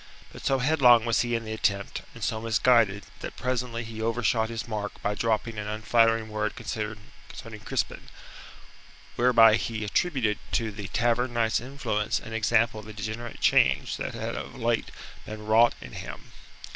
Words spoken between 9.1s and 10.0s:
whereby he